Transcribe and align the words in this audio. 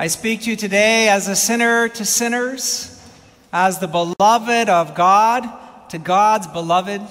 I 0.00 0.06
speak 0.06 0.40
to 0.44 0.50
you 0.50 0.56
today 0.56 1.10
as 1.10 1.28
a 1.28 1.36
sinner 1.36 1.86
to 1.86 2.06
sinners, 2.06 3.06
as 3.52 3.80
the 3.80 3.86
beloved 3.86 4.70
of 4.70 4.94
God 4.94 5.46
to 5.90 5.98
God's 5.98 6.46
beloved, 6.46 7.02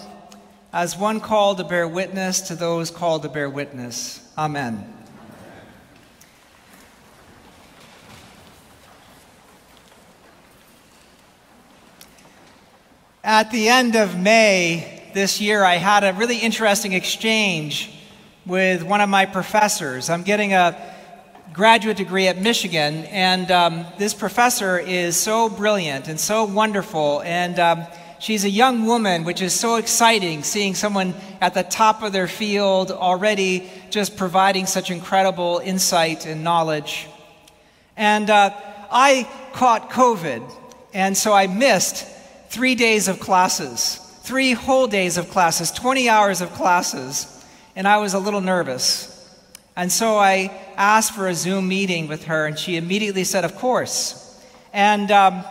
as 0.74 0.98
one 0.98 1.20
called 1.20 1.60
to 1.60 1.64
bear 1.66 1.88
witness 1.88 2.42
to 2.48 2.56
those 2.56 2.90
called 2.90 3.22
to 3.22 3.30
bear 3.30 3.48
witness. 3.48 4.28
Amen. 4.36 4.92
At 13.24 13.52
the 13.52 13.70
end 13.70 13.96
of 13.96 14.18
May 14.18 15.12
this 15.14 15.40
year, 15.40 15.64
I 15.64 15.76
had 15.76 16.04
a 16.04 16.14
really 16.14 16.40
interesting 16.40 16.94
exchange 16.94 17.94
with 18.48 18.82
one 18.82 19.00
of 19.00 19.10
my 19.10 19.28
professors. 19.28 20.10
I'm 20.10 20.24
getting 20.24 20.54
a 20.54 20.96
graduate 21.60 21.98
degree 21.98 22.26
at 22.30 22.38
Michigan, 22.38 23.04
and 23.08 23.52
um, 23.52 23.86
this 23.98 24.14
professor 24.14 24.80
is 24.80 25.18
so 25.18 25.50
brilliant 25.50 26.08
and 26.08 26.18
so 26.18 26.46
wonderful. 26.46 27.22
And 27.24 27.60
um, 27.60 27.86
she's 28.18 28.46
a 28.46 28.50
young 28.50 28.86
woman, 28.86 29.26
which 29.26 29.42
is 29.42 29.54
so 29.54 29.76
exciting 29.76 30.42
seeing 30.44 30.74
someone 30.74 31.14
at 31.42 31.54
the 31.54 31.64
top 31.64 32.02
of 32.02 32.14
their 32.14 32.30
field 32.30 32.92
already 32.92 33.70
just 33.90 34.16
providing 34.16 34.68
such 34.68 34.90
incredible 34.90 35.60
insight 35.62 36.26
and 36.26 36.46
knowledge. 36.46 37.10
And 37.98 38.30
uh, 38.30 38.52
I 38.90 39.30
caught 39.52 39.90
COVID, 39.90 40.50
and 40.94 41.18
so 41.18 41.34
I 41.34 41.48
missed 41.48 42.08
three 42.48 42.76
days 42.76 43.10
of 43.10 43.20
classes, 43.20 43.98
three 44.22 44.54
whole 44.54 44.88
days 44.88 45.18
of 45.18 45.30
classes, 45.30 45.72
20 45.72 46.08
hours 46.08 46.40
of 46.40 46.54
classes, 46.54 47.28
and 47.76 47.86
I 47.86 47.98
was 47.98 48.14
a 48.14 48.20
little 48.20 48.40
nervous. 48.40 49.19
And 49.80 49.90
so 49.90 50.18
I 50.18 50.52
asked 50.76 51.14
for 51.14 51.30
a 51.30 51.34
Zoom 51.34 51.70
meeting 51.70 52.10
with 52.10 52.26
her, 52.26 52.46
and 52.46 52.60
she 52.60 52.76
immediately 52.76 53.24
said, 53.24 53.46
Of 53.46 53.56
course. 53.56 54.38
And 54.74 55.10
um, 55.10 55.46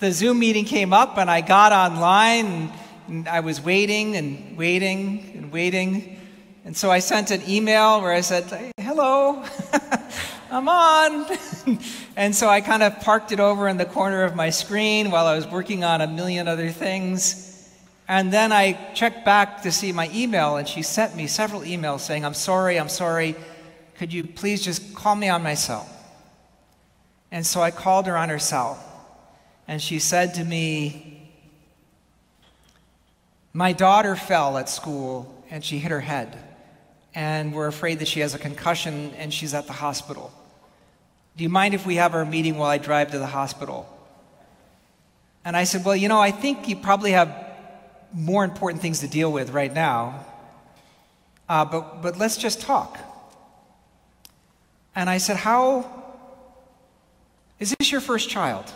the 0.00 0.10
Zoom 0.10 0.40
meeting 0.40 0.64
came 0.64 0.92
up, 0.92 1.16
and 1.16 1.30
I 1.30 1.42
got 1.42 1.70
online, 1.70 2.46
and, 2.46 2.72
and 3.06 3.28
I 3.28 3.38
was 3.38 3.60
waiting 3.60 4.16
and 4.16 4.58
waiting 4.58 5.30
and 5.36 5.52
waiting. 5.52 6.18
And 6.64 6.76
so 6.76 6.90
I 6.90 6.98
sent 6.98 7.30
an 7.30 7.40
email 7.48 8.02
where 8.02 8.10
I 8.10 8.20
said, 8.20 8.72
Hello, 8.80 9.44
I'm 10.50 10.68
on. 10.68 11.38
and 12.16 12.34
so 12.34 12.48
I 12.48 12.60
kind 12.60 12.82
of 12.82 12.98
parked 12.98 13.30
it 13.30 13.38
over 13.38 13.68
in 13.68 13.76
the 13.76 13.86
corner 13.86 14.24
of 14.24 14.34
my 14.34 14.50
screen 14.50 15.12
while 15.12 15.26
I 15.26 15.36
was 15.36 15.46
working 15.46 15.84
on 15.84 16.00
a 16.00 16.08
million 16.08 16.48
other 16.48 16.70
things. 16.70 17.45
And 18.08 18.32
then 18.32 18.52
I 18.52 18.92
checked 18.94 19.24
back 19.24 19.62
to 19.62 19.72
see 19.72 19.90
my 19.92 20.08
email, 20.14 20.56
and 20.56 20.68
she 20.68 20.82
sent 20.82 21.16
me 21.16 21.26
several 21.26 21.62
emails 21.62 22.00
saying, 22.00 22.24
I'm 22.24 22.34
sorry, 22.34 22.78
I'm 22.78 22.88
sorry. 22.88 23.34
Could 23.98 24.12
you 24.12 24.22
please 24.24 24.62
just 24.62 24.94
call 24.94 25.16
me 25.16 25.28
on 25.28 25.42
my 25.42 25.54
cell? 25.54 25.88
And 27.32 27.44
so 27.44 27.60
I 27.60 27.72
called 27.72 28.06
her 28.06 28.16
on 28.16 28.28
her 28.28 28.38
cell, 28.38 28.78
and 29.66 29.82
she 29.82 29.98
said 29.98 30.34
to 30.34 30.44
me, 30.44 31.32
My 33.52 33.72
daughter 33.72 34.14
fell 34.14 34.56
at 34.56 34.68
school, 34.68 35.42
and 35.50 35.64
she 35.64 35.78
hit 35.78 35.90
her 35.90 36.00
head, 36.00 36.38
and 37.12 37.52
we're 37.52 37.66
afraid 37.66 37.98
that 37.98 38.08
she 38.08 38.20
has 38.20 38.34
a 38.34 38.38
concussion, 38.38 39.12
and 39.18 39.34
she's 39.34 39.52
at 39.52 39.66
the 39.66 39.72
hospital. 39.72 40.32
Do 41.36 41.42
you 41.42 41.50
mind 41.50 41.74
if 41.74 41.84
we 41.84 41.96
have 41.96 42.14
our 42.14 42.24
meeting 42.24 42.56
while 42.56 42.70
I 42.70 42.78
drive 42.78 43.10
to 43.10 43.18
the 43.18 43.26
hospital? 43.26 43.92
And 45.44 45.56
I 45.56 45.64
said, 45.64 45.84
Well, 45.84 45.96
you 45.96 46.08
know, 46.08 46.20
I 46.20 46.30
think 46.30 46.68
you 46.68 46.76
probably 46.76 47.10
have 47.10 47.45
more 48.12 48.44
important 48.44 48.82
things 48.82 49.00
to 49.00 49.08
deal 49.08 49.30
with 49.30 49.50
right 49.50 49.72
now, 49.72 50.24
uh, 51.48 51.64
but, 51.64 52.02
but 52.02 52.18
let's 52.18 52.36
just 52.36 52.60
talk. 52.60 52.98
And 54.94 55.10
I 55.10 55.18
said, 55.18 55.36
How 55.36 56.04
is 57.58 57.74
this 57.78 57.92
your 57.92 58.00
first 58.00 58.28
child? 58.28 58.72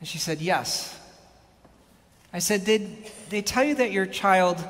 And 0.00 0.08
she 0.08 0.18
said, 0.18 0.40
Yes. 0.40 0.98
I 2.32 2.38
said, 2.38 2.64
Did 2.64 3.10
they 3.28 3.42
tell 3.42 3.64
you 3.64 3.74
that 3.76 3.92
your 3.92 4.06
child 4.06 4.62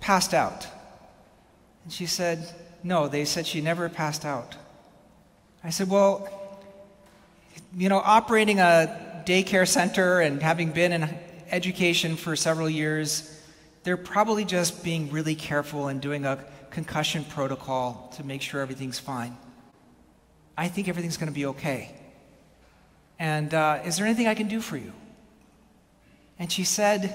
passed 0.00 0.34
out? 0.34 0.66
And 1.84 1.92
she 1.92 2.06
said, 2.06 2.54
No, 2.84 3.08
they 3.08 3.24
said 3.24 3.46
she 3.46 3.60
never 3.60 3.88
passed 3.88 4.24
out. 4.24 4.54
I 5.64 5.70
said, 5.70 5.88
Well, 5.88 6.28
you 7.76 7.88
know, 7.88 7.98
operating 7.98 8.60
a 8.60 9.22
daycare 9.26 9.68
center 9.68 10.20
and 10.20 10.42
having 10.42 10.70
been 10.70 10.92
in 10.92 11.18
education 11.50 12.16
for 12.16 12.36
several 12.36 12.68
years, 12.68 13.40
they're 13.82 13.96
probably 13.96 14.44
just 14.44 14.84
being 14.84 15.10
really 15.10 15.34
careful 15.34 15.88
and 15.88 16.00
doing 16.00 16.24
a 16.24 16.44
concussion 16.70 17.24
protocol 17.24 18.12
to 18.16 18.24
make 18.24 18.42
sure 18.42 18.60
everything's 18.60 18.98
fine. 18.98 19.36
I 20.56 20.68
think 20.68 20.88
everything's 20.88 21.16
going 21.16 21.28
to 21.28 21.34
be 21.34 21.46
okay. 21.46 21.94
And 23.18 23.52
uh, 23.54 23.80
is 23.84 23.96
there 23.96 24.06
anything 24.06 24.26
I 24.26 24.34
can 24.34 24.48
do 24.48 24.60
for 24.60 24.76
you? 24.76 24.92
And 26.38 26.50
she 26.50 26.64
said, 26.64 27.14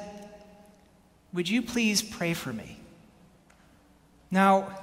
Would 1.34 1.50
you 1.50 1.62
please 1.62 2.02
pray 2.02 2.34
for 2.34 2.52
me? 2.52 2.80
Now, 4.32 4.80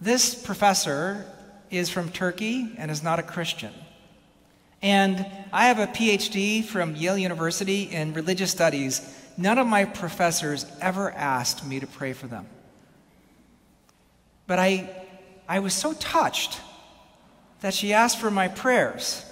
this 0.00 0.34
professor 0.34 1.24
is 1.70 1.88
from 1.88 2.10
Turkey 2.10 2.74
and 2.76 2.90
is 2.90 3.02
not 3.02 3.18
a 3.18 3.22
Christian. 3.22 3.72
And 4.82 5.26
I 5.52 5.68
have 5.68 5.78
a 5.78 5.86
PhD 5.86 6.64
from 6.64 6.94
Yale 6.94 7.18
University 7.18 7.84
in 7.84 8.12
religious 8.12 8.50
studies. 8.50 9.14
None 9.36 9.58
of 9.58 9.66
my 9.66 9.84
professors 9.84 10.66
ever 10.80 11.10
asked 11.12 11.66
me 11.66 11.80
to 11.80 11.86
pray 11.86 12.12
for 12.12 12.26
them. 12.26 12.46
But 14.46 14.58
I, 14.58 15.06
I 15.48 15.58
was 15.58 15.74
so 15.74 15.92
touched 15.94 16.60
that 17.60 17.74
she 17.74 17.92
asked 17.92 18.20
for 18.20 18.30
my 18.30 18.48
prayers. 18.48 19.24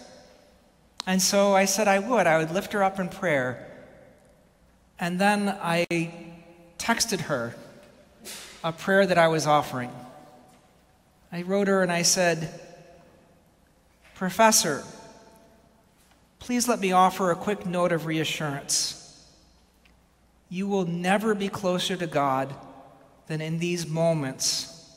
And 1.07 1.21
so 1.21 1.55
I 1.55 1.67
said 1.67 1.89
I 1.89 1.99
would. 1.99 2.27
I 2.27 2.39
would 2.39 2.51
lift 2.51 2.73
her 2.73 2.83
up 2.83 2.99
in 2.99 3.09
prayer. 3.09 3.71
And 4.99 5.21
then 5.21 5.49
I 5.61 5.87
texted 6.79 7.21
her 7.23 7.55
a 8.63 8.73
prayer 8.73 9.07
that 9.07 9.19
I 9.19 9.29
was 9.29 9.47
offering. 9.47 9.91
I 11.31 11.43
wrote 11.43 11.69
her 11.69 11.83
and 11.83 11.93
I 11.93 12.03
said, 12.03 12.61
Professor, 14.15 14.85
please 16.45 16.69
let 16.69 16.79
me 16.79 16.93
offer 16.93 17.31
a 17.31 17.35
quick 17.35 17.65
note 17.65 17.91
of 17.91 18.05
reassurance. 18.05 19.27
You 20.51 20.69
will 20.69 20.85
never 20.85 21.35
be 21.35 21.49
closer 21.49 21.97
to 21.97 22.07
God 22.07 22.55
than 23.29 23.41
in 23.41 23.59
these 23.59 23.87
moments 23.87 24.95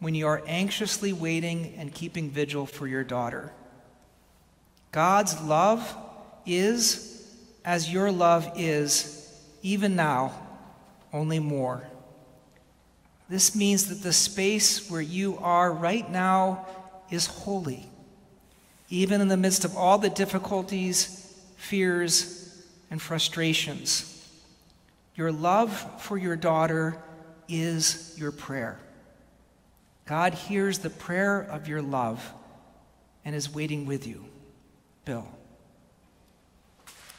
when 0.00 0.14
you 0.14 0.26
are 0.26 0.42
anxiously 0.46 1.14
waiting 1.14 1.72
and 1.78 1.94
keeping 1.94 2.28
vigil 2.28 2.66
for 2.66 2.86
your 2.86 3.04
daughter. 3.04 3.54
God's 4.90 5.40
love 5.40 5.96
is 6.44 7.26
as 7.64 7.90
your 7.90 8.12
love 8.12 8.52
is, 8.54 9.34
even 9.62 9.96
now, 9.96 10.34
only 11.10 11.38
more. 11.38 11.88
This 13.30 13.56
means 13.56 13.88
that 13.88 14.02
the 14.02 14.12
space 14.12 14.90
where 14.90 15.00
you 15.00 15.38
are 15.38 15.72
right 15.72 16.10
now 16.10 16.66
is 17.10 17.24
holy 17.24 17.88
even 18.92 19.22
in 19.22 19.28
the 19.28 19.38
midst 19.38 19.64
of 19.64 19.74
all 19.74 19.96
the 19.96 20.10
difficulties, 20.10 21.34
fears, 21.56 22.62
and 22.90 23.00
frustrations. 23.00 24.28
Your 25.14 25.32
love 25.32 26.02
for 26.02 26.18
your 26.18 26.36
daughter 26.36 26.98
is 27.48 28.14
your 28.18 28.30
prayer. 28.30 28.78
God 30.04 30.34
hears 30.34 30.80
the 30.80 30.90
prayer 30.90 31.40
of 31.40 31.68
your 31.68 31.80
love 31.80 32.34
and 33.24 33.34
is 33.34 33.52
waiting 33.52 33.86
with 33.86 34.06
you. 34.06 34.26
Bill. 35.06 35.26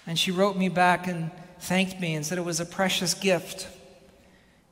And 0.05 0.19
she 0.19 0.29
wrote 0.29 0.55
me 0.55 0.69
back 0.69 1.07
and 1.07 1.31
thanked 1.59 1.99
me 1.99 2.13
and 2.13 2.23
said 2.23 2.37
it 2.37 2.45
was 2.45 2.59
a 2.59 2.67
precious 2.67 3.15
gift. 3.15 3.67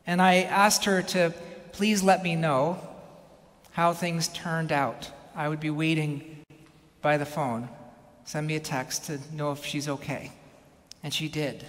And 0.06 0.21
I 0.21 0.44
asked 0.44 0.86
her 0.86 1.01
to 1.01 1.33
please 1.71 2.03
let 2.03 2.21
me 2.21 2.36
know 2.36 2.80
how 3.71 3.92
things 3.92 4.27
turned 4.27 4.71
out. 4.71 5.09
I 5.36 5.50
would 5.50 5.59
be 5.59 5.71
waiting 5.71 6.41
by 7.01 7.18
the 7.18 7.25
phone, 7.25 7.69
send 8.25 8.48
me 8.48 8.56
a 8.56 8.59
text 8.59 9.06
to 9.06 9.19
know 9.33 9.51
if 9.51 9.65
she's 9.65 9.88
okay. 9.88 10.31
And 11.03 11.13
she 11.13 11.27
did. 11.27 11.65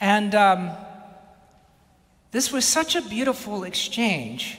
And 0.00 0.34
um, 0.34 0.70
this 2.30 2.52
was 2.52 2.64
such 2.64 2.94
a 2.94 3.02
beautiful 3.02 3.64
exchange 3.64 4.58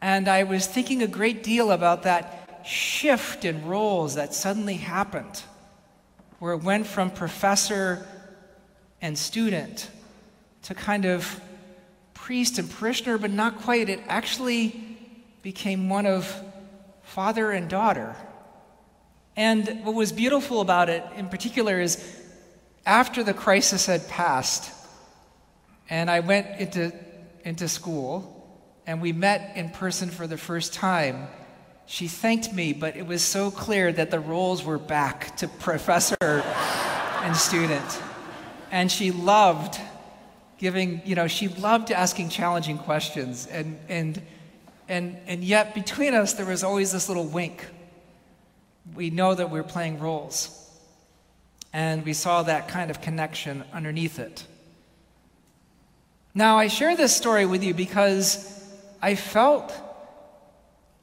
And 0.00 0.28
I 0.28 0.44
was 0.44 0.66
thinking 0.66 1.02
a 1.02 1.06
great 1.06 1.42
deal 1.42 1.70
about 1.70 2.04
that 2.04 2.62
shift 2.64 3.44
in 3.44 3.66
roles 3.66 4.14
that 4.14 4.32
suddenly 4.32 4.76
happened, 4.76 5.42
where 6.38 6.54
it 6.54 6.62
went 6.62 6.86
from 6.86 7.10
professor 7.10 8.06
and 9.02 9.18
student 9.18 9.90
to 10.62 10.74
kind 10.74 11.04
of 11.04 11.40
priest 12.14 12.58
and 12.58 12.70
parishioner, 12.70 13.18
but 13.18 13.30
not 13.30 13.60
quite. 13.60 13.88
It 13.88 14.00
actually 14.08 14.98
became 15.42 15.88
one 15.88 16.06
of 16.06 16.34
father 17.10 17.50
and 17.50 17.68
daughter. 17.68 18.14
And 19.36 19.84
what 19.84 19.96
was 19.96 20.12
beautiful 20.12 20.60
about 20.60 20.88
it 20.88 21.04
in 21.16 21.28
particular 21.28 21.80
is 21.80 21.98
after 22.86 23.24
the 23.24 23.34
crisis 23.34 23.86
had 23.86 24.08
passed, 24.08 24.72
and 25.88 26.08
I 26.08 26.20
went 26.20 26.60
into, 26.60 26.92
into 27.44 27.66
school, 27.66 28.36
and 28.86 29.02
we 29.02 29.12
met 29.12 29.56
in 29.56 29.70
person 29.70 30.08
for 30.08 30.28
the 30.28 30.36
first 30.36 30.72
time, 30.72 31.26
she 31.86 32.06
thanked 32.06 32.52
me, 32.52 32.72
but 32.72 32.96
it 32.96 33.06
was 33.06 33.22
so 33.22 33.50
clear 33.50 33.92
that 33.92 34.12
the 34.12 34.20
roles 34.20 34.64
were 34.64 34.78
back 34.78 35.36
to 35.38 35.48
professor 35.48 36.16
and 36.20 37.36
student. 37.36 38.02
And 38.70 38.90
she 38.90 39.10
loved 39.10 39.80
giving, 40.58 41.02
you 41.04 41.16
know, 41.16 41.26
she 41.26 41.48
loved 41.48 41.90
asking 41.90 42.28
challenging 42.28 42.78
questions. 42.78 43.48
And, 43.48 43.80
and, 43.88 44.22
and, 44.90 45.16
and 45.28 45.44
yet, 45.44 45.72
between 45.72 46.14
us, 46.14 46.32
there 46.32 46.44
was 46.44 46.64
always 46.64 46.90
this 46.90 47.08
little 47.08 47.26
wink. 47.26 47.64
We 48.92 49.10
know 49.10 49.36
that 49.36 49.48
we're 49.48 49.62
playing 49.62 50.00
roles. 50.00 50.56
And 51.72 52.04
we 52.04 52.12
saw 52.12 52.42
that 52.42 52.66
kind 52.66 52.90
of 52.90 53.00
connection 53.00 53.62
underneath 53.72 54.18
it. 54.18 54.44
Now, 56.34 56.58
I 56.58 56.66
share 56.66 56.96
this 56.96 57.16
story 57.16 57.46
with 57.46 57.62
you 57.62 57.72
because 57.72 58.68
I 59.00 59.14
felt 59.14 59.72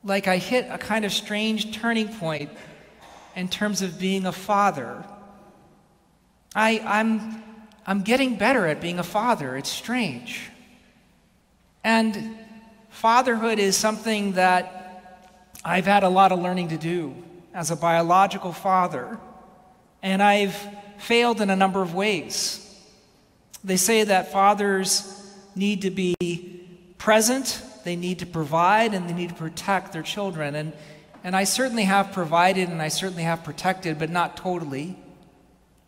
like 0.04 0.28
I 0.28 0.36
hit 0.36 0.68
a 0.70 0.78
kind 0.78 1.06
of 1.06 1.14
strange 1.14 1.74
turning 1.74 2.10
point 2.10 2.52
in 3.38 3.48
terms 3.48 3.82
of 3.82 3.98
being 3.98 4.26
a 4.26 4.34
father. 4.34 5.02
I, 6.54 6.82
I'm, 6.86 7.42
I'm 7.86 8.02
getting 8.02 8.36
better 8.36 8.68
at 8.68 8.82
being 8.82 9.00
a 9.00 9.04
father. 9.04 9.56
It's 9.56 9.70
strange. 9.70 10.52
And 11.86 12.38
fatherhood 12.98 13.60
is 13.60 13.76
something 13.76 14.34
that 14.34 15.24
I've 15.64 15.86
had 15.86 16.04
a 16.04 16.10
lot 16.10 16.32
of 16.32 16.40
learning 16.40 16.70
to 16.70 16.78
do 16.78 17.16
as 17.54 17.72
a 17.72 17.76
biological 17.76 18.54
father. 18.54 19.18
And 20.04 20.22
I've 20.22 20.56
failed 20.98 21.42
in 21.42 21.50
a 21.50 21.56
number 21.56 21.82
of 21.82 21.94
ways. 21.94 22.64
They 23.64 23.78
say 23.78 24.04
that 24.04 24.32
fathers 24.32 25.34
need 25.56 25.82
to 25.84 25.90
be 25.90 26.16
present 26.98 27.62
they 27.88 27.96
need 27.96 28.20
to 28.20 28.26
provide 28.26 28.94
and 28.94 29.08
they 29.08 29.14
need 29.14 29.30
to 29.30 29.36
protect 29.36 29.94
their 29.94 30.04
children. 30.04 30.56
And, 30.56 30.74
and 31.24 31.38
I 31.38 31.46
certainly 31.46 31.86
have 31.86 32.12
provided 32.12 32.68
and 32.68 32.82
I 32.82 32.90
certainly 32.90 33.24
have 33.24 33.46
protected, 33.46 33.98
but 33.98 34.10
not 34.10 34.36
totally. 34.36 34.98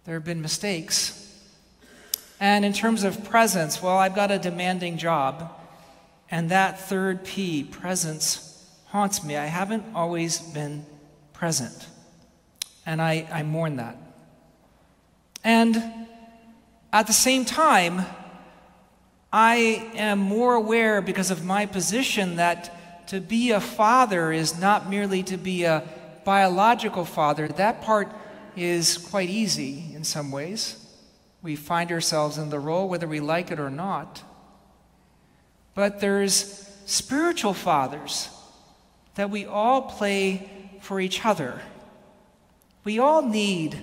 There 0.05 0.13
have 0.13 0.23
been 0.23 0.41
mistakes. 0.41 1.15
And 2.39 2.63
in 2.63 2.71
terms 2.71 3.03
of 3.03 3.25
presence, 3.25 3.83
well, 3.83 3.97
I've 3.97 4.15
got 4.15 4.31
a 4.31 4.39
demanding 4.39 4.97
job, 4.97 5.53
and 6.31 6.49
that 6.51 6.79
third 6.79 7.23
P, 7.23 7.63
presence, 7.63 8.45
haunts 8.87 9.23
me. 9.23 9.35
I 9.35 9.45
haven't 9.45 9.83
always 9.95 10.39
been 10.39 10.85
present, 11.33 11.87
and 12.85 13.01
I, 13.01 13.27
I 13.31 13.43
mourn 13.43 13.77
that. 13.77 13.97
And 15.43 15.81
at 16.91 17.07
the 17.07 17.13
same 17.13 17.45
time, 17.45 18.05
I 19.31 19.91
am 19.95 20.19
more 20.19 20.55
aware 20.55 21.01
because 21.01 21.29
of 21.29 21.45
my 21.45 21.65
position 21.65 22.37
that 22.37 23.07
to 23.09 23.19
be 23.19 23.51
a 23.51 23.59
father 23.59 24.31
is 24.31 24.59
not 24.59 24.89
merely 24.89 25.23
to 25.23 25.37
be 25.37 25.63
a 25.63 25.83
biological 26.25 27.05
father. 27.05 27.47
That 27.47 27.81
part 27.81 28.11
is 28.55 28.97
quite 28.97 29.29
easy 29.29 29.91
in 29.93 30.03
some 30.03 30.31
ways. 30.31 30.85
We 31.41 31.55
find 31.55 31.91
ourselves 31.91 32.37
in 32.37 32.49
the 32.49 32.59
role 32.59 32.89
whether 32.89 33.07
we 33.07 33.19
like 33.19 33.51
it 33.51 33.59
or 33.59 33.69
not. 33.69 34.23
But 35.79 36.01
there's 36.01 36.69
spiritual 36.85 37.53
fathers 37.53 38.27
that 39.15 39.29
we 39.29 39.45
all 39.45 39.83
play 39.83 40.51
for 40.81 40.99
each 40.99 41.25
other. 41.25 41.61
We 42.83 42.99
all 42.99 43.21
need 43.21 43.81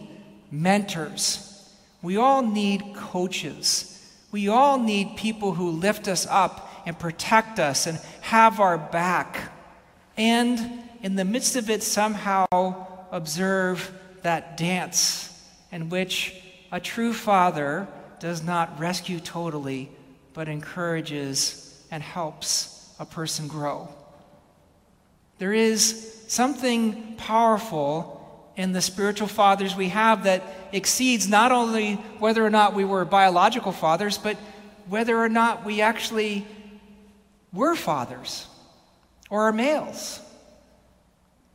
mentors. 0.51 1.75
We 2.03 2.19
all 2.19 2.43
need 2.43 2.93
coaches. 2.95 3.99
We 4.31 4.47
all 4.47 4.79
need 4.79 5.17
people 5.17 5.55
who 5.55 5.71
lift 5.71 6.07
us 6.07 6.27
up 6.27 6.71
and 6.85 6.99
protect 6.99 7.59
us 7.59 7.87
and 7.87 7.99
have 8.21 8.61
our 8.61 8.77
back. 8.77 9.51
And 10.19 10.83
in 11.03 11.17
the 11.17 11.25
midst 11.25 11.57
of 11.57 11.71
it, 11.71 11.83
somehow 11.83 13.07
observe 13.11 13.91
that 14.21 14.59
dance 14.59 15.33
in 15.73 15.89
which 15.89 16.35
a 16.71 16.79
true 16.79 17.15
father 17.15 17.89
does 18.21 18.43
not 18.43 18.79
rescue 18.79 19.19
totally, 19.19 19.89
but 20.35 20.47
encourages 20.47 21.66
and 21.91 22.03
helps 22.03 22.95
a 22.99 23.05
person 23.05 23.49
grow. 23.49 23.89
There 25.39 25.53
is 25.53 26.25
something 26.29 27.15
powerful 27.17 28.17
in 28.57 28.73
the 28.73 28.81
spiritual 28.81 29.29
fathers 29.29 29.77
we 29.77 29.91
have 29.91 30.25
that 30.25 30.43
exceeds 30.73 31.29
not 31.29 31.53
only 31.53 31.95
whether 32.19 32.45
or 32.45 32.51
not 32.51 32.75
we 32.75 32.85
were 32.85 33.05
biological 33.05 33.73
fathers, 33.73 34.17
but 34.17 34.37
whether 34.89 35.17
or 35.17 35.29
not 35.29 35.65
we 35.65 35.81
actually 35.81 36.47
were 37.53 37.75
fathers 37.75 38.47
or 39.29 39.49
are 39.49 39.53
males. 39.53 40.21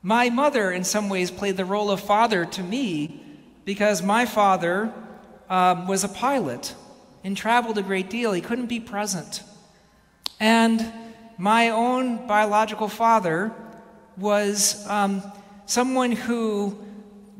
My 0.04 0.30
mother, 0.30 0.72
in 0.72 0.84
some 0.84 1.10
ways, 1.10 1.32
played 1.32 1.58
the 1.58 1.66
role 1.66 1.92
of 1.92 2.02
father 2.02 2.46
to 2.46 2.64
me 2.64 3.24
because 3.66 4.02
my 4.02 4.26
father 4.26 4.94
um, 5.50 5.88
was 5.88 6.04
a 6.04 6.10
pilot 6.10 6.74
and 7.24 7.38
traveled 7.38 7.78
a 7.78 7.84
great 7.84 8.10
deal. 8.10 8.32
He 8.34 8.42
couldn't 8.42 8.66
be 8.66 8.80
present. 8.80 9.44
And 10.42 10.92
my 11.38 11.70
own 11.70 12.26
biological 12.26 12.88
father 12.88 13.54
was 14.18 14.86
um, 14.90 15.22
someone 15.68 16.12
who 16.12 16.78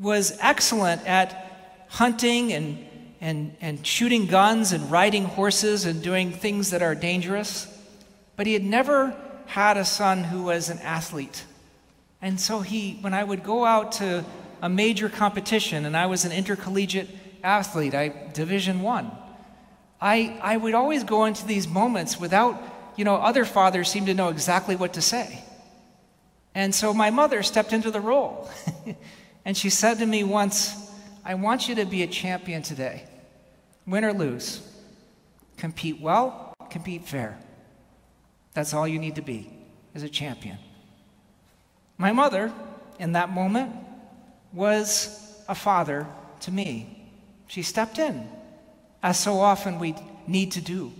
was 0.00 0.38
excellent 0.40 1.04
at 1.04 1.84
hunting 1.88 2.52
and, 2.52 2.78
and, 3.20 3.56
and 3.60 3.84
shooting 3.84 4.26
guns 4.26 4.72
and 4.72 4.88
riding 4.88 5.24
horses 5.24 5.84
and 5.84 6.00
doing 6.00 6.30
things 6.30 6.70
that 6.70 6.80
are 6.80 6.94
dangerous, 6.94 7.66
but 8.36 8.46
he 8.46 8.52
had 8.52 8.64
never 8.64 9.16
had 9.46 9.76
a 9.76 9.84
son 9.84 10.22
who 10.22 10.44
was 10.44 10.70
an 10.70 10.78
athlete. 10.78 11.44
And 12.22 12.40
so 12.40 12.60
he, 12.60 12.98
when 13.00 13.14
I 13.14 13.24
would 13.24 13.42
go 13.42 13.64
out 13.64 13.90
to 13.92 14.24
a 14.62 14.68
major 14.68 15.08
competition 15.08 15.86
and 15.86 15.96
I 15.96 16.06
was 16.06 16.24
an 16.24 16.30
intercollegiate 16.30 17.08
athlete, 17.42 17.96
I 17.96 18.30
division 18.32 18.80
1. 18.80 19.10
I 20.00 20.38
I 20.42 20.56
would 20.56 20.74
always 20.74 21.04
go 21.04 21.24
into 21.24 21.46
these 21.46 21.68
moments 21.68 22.18
without, 22.18 22.60
you 22.96 23.04
know, 23.04 23.16
other 23.16 23.44
fathers 23.44 23.90
seem 23.90 24.06
to 24.06 24.14
know 24.14 24.28
exactly 24.28 24.76
what 24.76 24.94
to 24.94 25.02
say. 25.02 25.42
And 26.54 26.74
so 26.74 26.92
my 26.92 27.10
mother 27.10 27.42
stepped 27.42 27.72
into 27.72 27.90
the 27.90 28.00
role. 28.00 28.50
And 29.44 29.56
she 29.56 29.70
said 29.70 29.98
to 29.98 30.06
me 30.06 30.24
once, 30.24 30.90
I 31.24 31.34
want 31.34 31.68
you 31.68 31.74
to 31.76 31.84
be 31.84 32.02
a 32.02 32.06
champion 32.06 32.62
today, 32.62 33.04
win 33.86 34.04
or 34.04 34.12
lose. 34.12 34.68
Compete 35.56 36.00
well, 36.00 36.54
compete 36.70 37.04
fair. 37.04 37.38
That's 38.54 38.74
all 38.74 38.86
you 38.86 38.98
need 38.98 39.16
to 39.16 39.22
be, 39.22 39.50
is 39.94 40.02
a 40.02 40.08
champion. 40.08 40.58
My 41.98 42.12
mother, 42.12 42.52
in 42.98 43.12
that 43.12 43.30
moment, 43.30 43.74
was 44.52 45.42
a 45.48 45.54
father 45.54 46.06
to 46.40 46.50
me. 46.50 47.10
She 47.46 47.62
stepped 47.62 47.98
in, 47.98 48.28
as 49.02 49.18
so 49.18 49.40
often 49.40 49.78
we 49.78 49.94
need 50.26 50.52
to 50.52 50.60
do. 50.60 50.92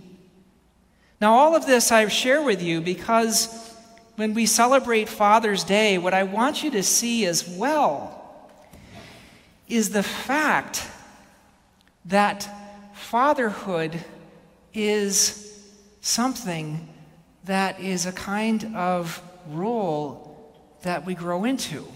Now, 1.23 1.35
all 1.35 1.55
of 1.55 1.65
this 1.65 1.89
I 1.89 2.05
share 2.09 2.41
with 2.41 2.61
you 2.61 2.81
because 2.81 3.73
when 4.17 4.33
we 4.33 4.45
celebrate 4.45 5.07
Father's 5.07 5.63
Day, 5.63 5.97
what 5.97 6.13
I 6.13 6.23
want 6.23 6.65
you 6.65 6.71
to 6.71 6.83
see 6.83 7.25
as 7.25 7.47
well 7.47 8.51
is 9.69 9.91
the 9.91 10.03
fact 10.03 10.85
that 12.03 12.49
fatherhood 12.93 14.03
is 14.73 15.63
something 16.01 16.89
that 17.45 17.79
is 17.79 18.05
a 18.05 18.11
kind 18.11 18.75
of 18.75 19.21
role 19.47 20.53
that 20.81 21.05
we 21.05 21.15
grow 21.15 21.45
into. 21.45 21.87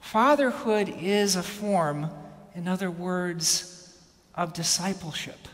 Fatherhood 0.00 0.88
is 0.88 1.36
a 1.36 1.42
form, 1.42 2.08
in 2.54 2.66
other 2.66 2.90
words, 2.90 3.94
of 4.34 4.54
discipleship. 4.54 5.48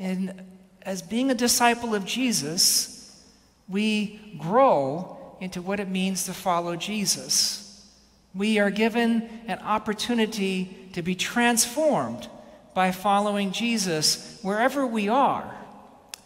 And 0.00 0.51
as 0.84 1.02
being 1.02 1.30
a 1.30 1.34
disciple 1.34 1.94
of 1.94 2.04
Jesus, 2.04 3.22
we 3.68 4.36
grow 4.38 5.36
into 5.40 5.62
what 5.62 5.80
it 5.80 5.88
means 5.88 6.24
to 6.24 6.32
follow 6.32 6.76
Jesus. 6.76 7.86
We 8.34 8.58
are 8.58 8.70
given 8.70 9.28
an 9.46 9.58
opportunity 9.60 10.88
to 10.92 11.02
be 11.02 11.14
transformed 11.14 12.28
by 12.74 12.92
following 12.92 13.52
Jesus 13.52 14.38
wherever 14.42 14.86
we 14.86 15.08
are. 15.08 15.54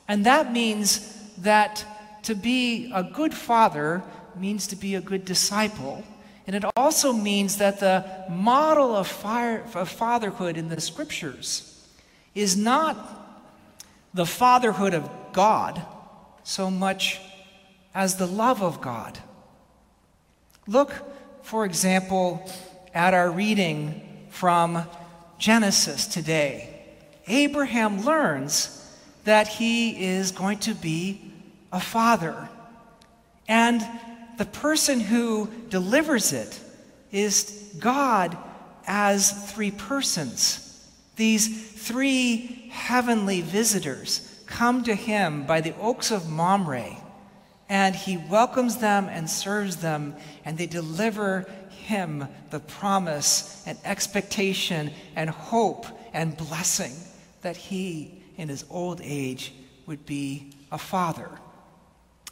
And 0.09 0.27
that 0.27 0.53
means 0.53 1.13
that 1.39 1.85
to 2.25 2.35
be 2.35 2.91
a 2.95 3.03
good 3.03 3.35
father 3.35 4.03
means 4.37 4.67
to 4.69 4.77
be 4.77 4.95
a 4.95 5.01
good 5.01 5.25
disciple. 5.25 6.05
And 6.47 6.55
it 6.55 6.65
also 6.77 7.13
means 7.13 7.57
that 7.57 7.81
the 7.81 8.05
model 8.31 8.95
of, 8.95 9.09
fatherhood 9.09 10.57
in 10.57 10.69
the 10.69 10.81
scriptures 10.81 11.89
is 12.35 12.57
not 12.57 13.16
the 14.17 14.27
fatherhood 14.27 14.95
of 14.95 15.09
God 15.35 15.81
so 16.43 16.71
much 16.71 17.21
as 17.95 18.17
the 18.17 18.27
love 18.27 18.63
of 18.63 18.81
God. 18.81 19.19
Look, 20.67 20.93
for 21.43 21.67
example, 21.67 22.51
at 22.95 23.13
our 23.13 23.31
reading 23.31 24.27
from 24.31 24.85
Genesis 25.39 26.07
today. 26.07 26.83
Abraham 27.27 28.07
learns 28.07 28.73
that 29.25 29.49
he 29.49 30.07
is 30.07 30.31
going 30.31 30.59
to 30.61 30.75
be 30.75 31.33
a 31.71 31.81
father. 31.81 32.49
And 33.47 33.87
the 34.39 34.47
person 34.47 34.99
who 34.99 35.51
delivers 35.69 36.33
it 36.33 36.59
is 37.13 37.75
God 37.79 38.35
as 38.87 39.53
three 39.53 39.73
persons. 39.73 40.63
These 41.17 41.71
three 41.87 42.66
heavenly 42.77 43.41
visitors 43.41 44.43
come 44.47 44.85
to 44.85 44.95
him 44.95 45.45
by 45.47 45.61
the 45.61 45.75
oaks 45.77 46.11
of 46.11 46.31
Mamre, 46.31 46.97
and 47.69 47.97
he 47.97 48.17
welcomes 48.17 48.77
them 48.77 49.09
and 49.09 49.29
serves 49.29 49.77
them, 49.77 50.15
and 50.45 50.57
they 50.57 50.67
deliver 50.67 51.47
him 51.71 52.29
the 52.51 52.61
promise 52.61 53.65
and 53.67 53.79
expectation 53.85 54.93
and 55.17 55.31
hope 55.31 55.87
and 56.13 56.37
blessing 56.37 56.93
that 57.43 57.57
he, 57.57 58.23
in 58.37 58.49
his 58.49 58.65
old 58.71 59.01
age, 59.03 59.53
would 59.87 60.05
be 60.07 60.53
a 60.71 60.79
father. 60.79 61.31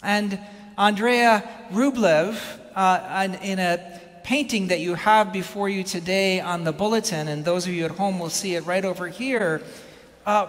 And 0.02 0.38
Andrei 0.76 1.42
Rublev, 1.72 2.38
uh, 2.74 3.36
in 3.42 3.58
a 3.58 4.00
painting 4.24 4.68
that 4.68 4.80
you 4.80 4.94
have 4.94 5.32
before 5.32 5.68
you 5.68 5.84
today 5.84 6.40
on 6.40 6.64
the 6.64 6.72
bulletin, 6.72 7.28
and 7.28 7.44
those 7.44 7.66
of 7.66 7.72
you 7.72 7.84
at 7.84 7.92
home 7.92 8.18
will 8.18 8.30
see 8.30 8.54
it 8.54 8.66
right 8.66 8.84
over 8.84 9.08
here, 9.08 9.62
uh, 10.26 10.46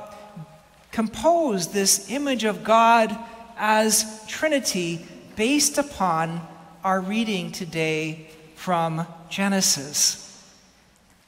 composed 0.92 1.74
this 1.74 2.10
image 2.10 2.44
of 2.44 2.64
God 2.64 3.18
as 3.58 4.26
Trinity 4.28 5.06
based 5.36 5.78
upon 5.78 6.46
our 6.84 7.02
reading 7.02 7.52
today 7.52 8.30
from 8.56 9.06
Genesis. 9.30 10.22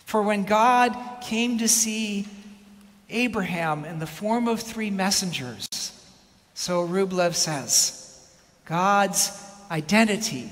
For 0.05 0.21
when 0.21 0.43
God 0.43 0.95
came 1.21 1.57
to 1.57 1.67
see 1.67 2.27
Abraham 3.09 3.85
in 3.85 3.99
the 3.99 4.07
form 4.07 4.47
of 4.47 4.61
three 4.61 4.89
messengers, 4.89 5.67
so 6.53 6.87
Rublev 6.87 7.35
says, 7.35 8.29
God's 8.65 9.31
identity 9.69 10.49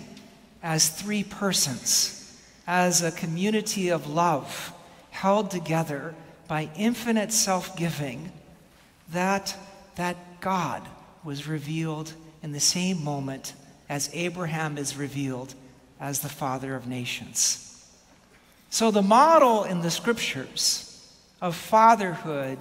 as 0.62 0.90
three 0.90 1.24
persons, 1.24 2.38
as 2.68 3.02
a 3.02 3.12
community 3.12 3.90
of 3.90 4.08
love 4.08 4.74
held 5.12 5.52
together 5.52 6.16
by 6.48 6.70
infinite 6.76 7.32
self 7.32 7.76
giving, 7.76 8.32
that, 9.12 9.56
that 9.96 10.42
God 10.42 10.88
was 11.24 11.48
revealed 11.48 12.14
in 12.44 12.52
the 12.52 12.60
same 12.60 13.04
moment 13.04 13.54
as 13.90 14.10
Abraham 14.14 14.78
is 14.78 14.96
revealed 14.96 15.56
as 16.00 16.20
the 16.20 16.30
father 16.30 16.76
of 16.76 16.88
nations. 16.88 17.62
So, 18.70 18.92
the 18.92 19.02
model 19.02 19.64
in 19.64 19.82
the 19.82 19.92
scriptures 19.92 20.92
of 21.42 21.56
fatherhood 21.56 22.58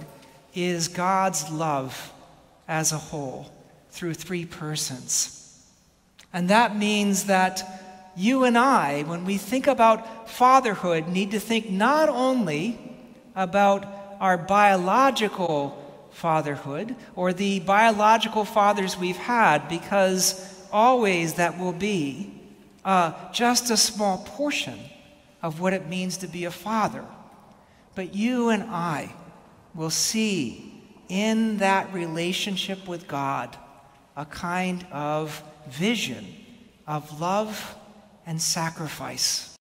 is 0.53 0.87
God's 0.87 1.49
love 1.49 2.13
as 2.67 2.91
a 2.91 2.97
whole 2.97 3.51
through 3.89 4.13
three 4.13 4.45
persons. 4.45 5.65
And 6.33 6.49
that 6.49 6.75
means 6.75 7.25
that 7.25 7.63
you 8.15 8.43
and 8.43 8.57
I, 8.57 9.03
when 9.03 9.25
we 9.25 9.37
think 9.37 9.67
about 9.67 10.29
fatherhood, 10.29 11.07
need 11.07 11.31
to 11.31 11.39
think 11.39 11.69
not 11.69 12.09
only 12.09 12.79
about 13.35 13.85
our 14.19 14.37
biological 14.37 15.81
fatherhood 16.11 16.95
or 17.15 17.33
the 17.33 17.59
biological 17.59 18.45
fathers 18.45 18.97
we've 18.97 19.17
had, 19.17 19.67
because 19.67 20.65
always 20.71 21.35
that 21.35 21.59
will 21.59 21.73
be 21.73 22.31
uh, 22.83 23.11
just 23.31 23.69
a 23.69 23.77
small 23.77 24.19
portion 24.19 24.79
of 25.41 25.59
what 25.59 25.73
it 25.73 25.87
means 25.87 26.17
to 26.17 26.27
be 26.27 26.45
a 26.45 26.51
father. 26.51 27.03
But 27.95 28.15
you 28.15 28.49
and 28.49 28.63
I 28.63 29.13
will 29.73 29.89
see 29.89 30.83
in 31.09 31.57
that 31.57 31.93
relationship 31.93 32.87
with 32.87 33.07
God 33.07 33.55
a 34.15 34.25
kind 34.25 34.85
of 34.91 35.43
vision 35.67 36.25
of 36.87 37.19
love 37.19 37.75
and 38.25 38.41
sacrifice. 38.41 39.54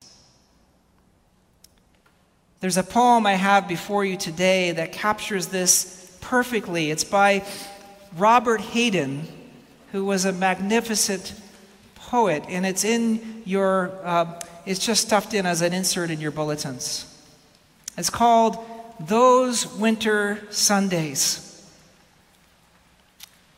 There's 2.64 2.78
a 2.78 2.82
poem 2.82 3.26
I 3.26 3.34
have 3.34 3.68
before 3.68 4.06
you 4.06 4.16
today 4.16 4.70
that 4.70 4.90
captures 4.90 5.48
this 5.48 6.16
perfectly. 6.22 6.90
It's 6.90 7.04
by 7.04 7.44
Robert 8.16 8.62
Hayden, 8.62 9.28
who 9.92 10.06
was 10.06 10.24
a 10.24 10.32
magnificent 10.32 11.34
poet, 11.94 12.42
and 12.48 12.64
it's 12.64 12.82
in 12.82 13.42
your, 13.44 13.92
uh, 14.02 14.40
it's 14.64 14.80
just 14.80 15.06
stuffed 15.06 15.34
in 15.34 15.44
as 15.44 15.60
an 15.60 15.74
insert 15.74 16.10
in 16.10 16.22
your 16.22 16.30
bulletins. 16.30 17.04
It's 17.98 18.08
called 18.08 18.56
Those 18.98 19.66
Winter 19.74 20.40
Sundays. 20.48 21.70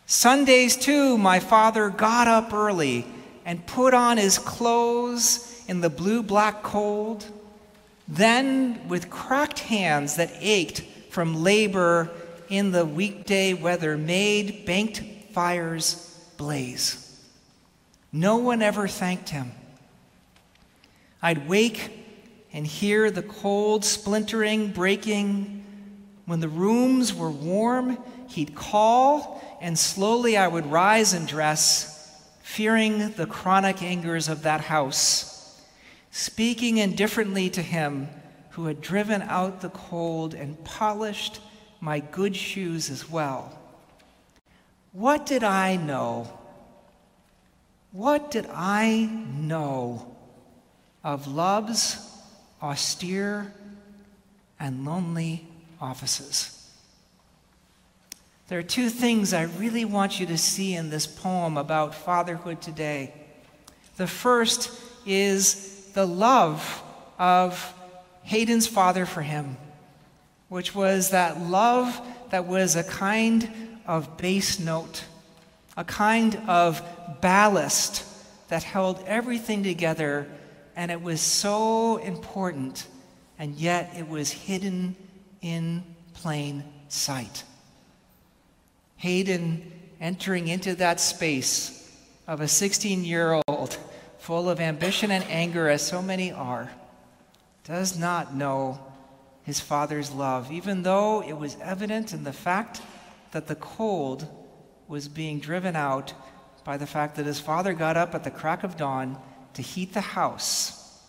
Sundays, 0.06 0.76
too, 0.76 1.16
my 1.16 1.38
father 1.38 1.90
got 1.90 2.26
up 2.26 2.52
early 2.52 3.06
and 3.44 3.64
put 3.68 3.94
on 3.94 4.16
his 4.16 4.36
clothes 4.36 5.64
in 5.68 5.80
the 5.80 5.90
blue 5.90 6.24
black 6.24 6.64
cold. 6.64 7.24
Then, 8.08 8.88
with 8.88 9.10
cracked 9.10 9.60
hands 9.60 10.16
that 10.16 10.32
ached 10.40 10.82
from 11.10 11.42
labor 11.42 12.10
in 12.48 12.70
the 12.70 12.84
weekday 12.84 13.52
weather, 13.52 13.96
made 13.96 14.64
banked 14.64 15.02
fires 15.32 16.16
blaze. 16.36 17.02
No 18.12 18.36
one 18.36 18.62
ever 18.62 18.86
thanked 18.86 19.30
him. 19.30 19.52
I'd 21.20 21.48
wake 21.48 21.90
and 22.52 22.66
hear 22.66 23.10
the 23.10 23.22
cold 23.22 23.84
splintering, 23.84 24.70
breaking. 24.70 25.64
When 26.24 26.40
the 26.40 26.48
rooms 26.48 27.12
were 27.12 27.30
warm, 27.30 27.98
he'd 28.28 28.54
call 28.54 29.42
and 29.60 29.78
slowly 29.78 30.36
I 30.36 30.48
would 30.48 30.66
rise 30.66 31.12
and 31.12 31.26
dress, 31.26 32.18
fearing 32.42 33.12
the 33.12 33.26
chronic 33.26 33.82
angers 33.82 34.28
of 34.28 34.42
that 34.42 34.62
house, 34.62 35.35
speaking 36.16 36.78
indifferently 36.78 37.50
to 37.50 37.60
him 37.60 38.08
who 38.52 38.64
had 38.64 38.80
driven 38.80 39.20
out 39.20 39.60
the 39.60 39.68
cold 39.68 40.32
and 40.32 40.64
polished 40.64 41.40
my 41.78 42.00
good 42.00 42.34
shoes 42.34 42.88
as 42.88 43.10
well. 43.10 43.58
What 44.92 45.26
did 45.26 45.44
I 45.44 45.76
know? 45.76 46.26
What 47.92 48.30
did 48.30 48.46
I 48.50 49.10
know 49.36 50.16
of 51.04 51.26
love's 51.26 51.98
austere 52.62 53.52
and 54.58 54.86
lonely 54.86 55.46
offices? 55.82 56.70
There 58.48 58.58
are 58.58 58.62
two 58.62 58.88
things 58.88 59.34
I 59.34 59.42
really 59.42 59.84
want 59.84 60.18
you 60.18 60.24
to 60.24 60.38
see 60.38 60.74
in 60.76 60.88
this 60.88 61.06
poem 61.06 61.58
about 61.58 61.94
fatherhood 61.94 62.62
today. 62.62 63.12
The 63.98 64.06
first 64.06 64.70
is 65.04 65.75
the 65.96 66.06
love 66.06 66.82
of 67.18 67.74
Hayden's 68.24 68.66
father 68.66 69.06
for 69.06 69.22
him, 69.22 69.56
which 70.50 70.74
was 70.74 71.10
that 71.10 71.40
love 71.40 71.98
that 72.28 72.46
was 72.46 72.76
a 72.76 72.84
kind 72.84 73.50
of 73.86 74.18
bass 74.18 74.60
note, 74.60 75.04
a 75.74 75.84
kind 75.84 76.36
of 76.48 76.82
ballast 77.22 78.04
that 78.48 78.62
held 78.62 79.02
everything 79.06 79.62
together, 79.62 80.26
and 80.76 80.90
it 80.90 81.00
was 81.00 81.22
so 81.22 81.96
important, 81.96 82.86
and 83.38 83.54
yet 83.54 83.90
it 83.96 84.06
was 84.06 84.30
hidden 84.30 84.94
in 85.40 85.82
plain 86.12 86.62
sight. 86.88 87.42
Hayden 88.98 89.72
entering 89.98 90.48
into 90.48 90.74
that 90.74 91.00
space 91.00 91.90
of 92.26 92.42
a 92.42 92.48
16 92.48 93.02
year 93.02 93.32
old 93.32 93.45
full 94.26 94.50
of 94.50 94.58
ambition 94.58 95.12
and 95.12 95.22
anger, 95.30 95.68
as 95.68 95.86
so 95.86 96.02
many 96.02 96.32
are, 96.32 96.68
does 97.62 97.96
not 97.96 98.34
know 98.34 98.76
his 99.44 99.60
father's 99.60 100.10
love, 100.10 100.50
even 100.50 100.82
though 100.82 101.22
it 101.22 101.34
was 101.34 101.56
evident 101.62 102.12
in 102.12 102.24
the 102.24 102.32
fact 102.32 102.82
that 103.30 103.46
the 103.46 103.54
cold 103.54 104.26
was 104.88 105.06
being 105.06 105.38
driven 105.38 105.76
out 105.76 106.12
by 106.64 106.76
the 106.76 106.88
fact 106.88 107.14
that 107.14 107.24
his 107.24 107.38
father 107.38 107.72
got 107.72 107.96
up 107.96 108.16
at 108.16 108.24
the 108.24 108.30
crack 108.32 108.64
of 108.64 108.76
dawn 108.76 109.16
to 109.54 109.62
heat 109.62 109.92
the 109.92 110.00
house 110.00 111.00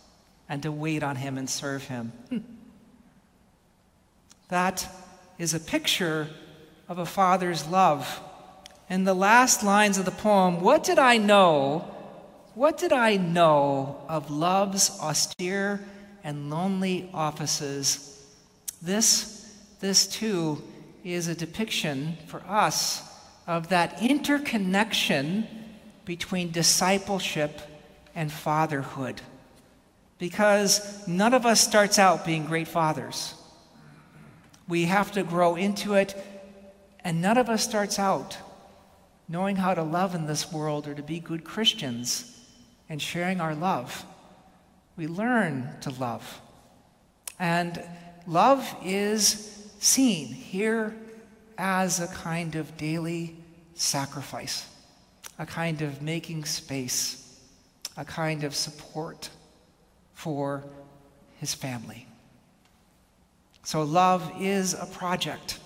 and 0.47 0.61
to 0.61 0.71
wait 0.71 1.01
on 1.01 1.15
him 1.15 1.39
and 1.39 1.49
serve 1.49 1.85
him. 1.85 2.11
that 4.49 4.87
is 5.39 5.55
a 5.55 5.59
picture 5.59 6.27
of 6.87 6.99
a 6.99 7.05
father's 7.07 7.65
love 7.65 8.21
in 8.91 9.05
the 9.05 9.15
last 9.15 9.63
lines 9.63 9.97
of 9.97 10.05
the 10.05 10.11
poem, 10.11 10.61
What 10.61 10.83
did 10.83 10.99
I 10.99 11.17
know? 11.17 11.96
What 12.57 12.79
did 12.79 12.91
I 12.91 13.17
know 13.17 14.01
of 14.09 14.31
love's 14.31 14.99
austere 14.99 15.79
and 16.23 16.49
lonely 16.49 17.07
offices? 17.13 18.19
This, 18.81 19.55
this 19.79 20.07
too, 20.07 20.63
is 21.03 21.27
a 21.27 21.35
depiction 21.35 22.17
for 22.25 22.41
us 22.47 23.03
of 23.45 23.67
that 23.67 24.01
interconnection 24.01 25.47
between 26.03 26.49
discipleship 26.49 27.61
and 28.15 28.31
fatherhood. 28.31 29.21
Because 30.17 31.07
none 31.07 31.35
of 31.35 31.45
us 31.45 31.61
starts 31.61 31.99
out 31.99 32.25
being 32.25 32.47
great 32.47 32.67
fathers. 32.67 33.35
We 34.67 34.85
have 34.85 35.11
to 35.11 35.21
grow 35.21 35.57
into 35.57 35.93
it, 35.93 36.15
and 37.01 37.21
none 37.21 37.37
of 37.37 37.49
us 37.49 37.63
starts 37.63 37.99
out 37.99 38.35
knowing 39.29 39.57
how 39.57 39.75
to 39.75 39.83
love 39.83 40.15
in 40.15 40.25
this 40.25 40.51
world 40.51 40.87
or 40.87 40.95
to 40.95 41.03
be 41.03 41.19
good 41.19 41.43
Christians 41.43 42.33
and 42.89 43.01
sharing 43.01 43.41
our 43.41 43.55
love. 43.55 44.05
We 44.95 45.07
learn 45.07 45.69
to 45.81 45.91
love. 45.91 46.41
And 47.39 47.81
love 48.25 48.75
is 48.83 49.71
seen 49.79 50.27
here 50.27 50.95
as 51.57 51.99
a 51.99 52.07
kind 52.07 52.55
of 52.55 52.77
daily 52.77 53.35
sacrifice, 53.73 54.67
a 55.37 55.45
kind 55.45 55.81
of 55.81 56.01
making 56.01 56.45
space, 56.45 57.39
a 57.95 58.05
kind 58.05 58.43
of 58.43 58.55
support 58.55 59.29
for 60.13 60.63
his 61.39 61.53
family. 61.53 62.07
So, 63.63 63.83
love 63.83 64.31
is 64.39 64.73
a 64.73 64.85
project 64.85 65.59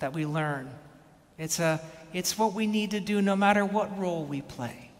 that 0.00 0.12
we 0.12 0.24
learn. 0.26 0.70
It's, 1.38 1.60
a, 1.60 1.80
it's 2.12 2.38
what 2.38 2.54
we 2.54 2.66
need 2.66 2.92
to 2.92 3.00
do 3.00 3.20
no 3.20 3.36
matter 3.36 3.64
what 3.64 3.98
role 3.98 4.24
we 4.24 4.40
play. 4.40 4.91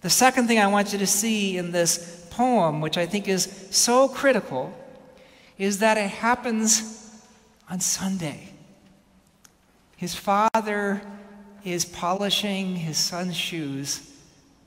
The 0.00 0.10
second 0.10 0.46
thing 0.46 0.58
I 0.58 0.66
want 0.66 0.92
you 0.92 0.98
to 0.98 1.06
see 1.06 1.58
in 1.58 1.72
this 1.72 2.26
poem, 2.30 2.80
which 2.80 2.96
I 2.96 3.06
think 3.06 3.28
is 3.28 3.68
so 3.70 4.08
critical, 4.08 4.74
is 5.58 5.78
that 5.78 5.98
it 5.98 6.10
happens 6.10 7.20
on 7.68 7.80
Sunday. 7.80 8.48
His 9.96 10.14
father 10.14 11.02
is 11.64 11.84
polishing 11.84 12.76
his 12.76 12.96
son's 12.96 13.36
shoes 13.36 14.10